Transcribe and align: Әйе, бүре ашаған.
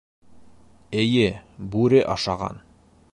Әйе, 1.03 1.27
бүре 1.75 2.03
ашаған. 2.17 2.63